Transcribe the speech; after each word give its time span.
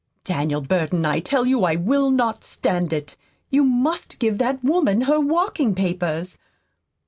Daniel 0.23 0.61
Burton, 0.61 1.05
I 1.05 1.19
tell 1.19 1.45
you 1.45 1.63
I 1.63 1.75
will 1.75 2.09
not 2.09 2.43
stand 2.43 2.91
it. 2.91 3.15
You 3.51 3.63
MUST 3.63 4.17
give 4.17 4.39
that 4.39 4.63
woman 4.63 5.01
her 5.01 5.19
walking 5.19 5.75
papers. 5.75 6.39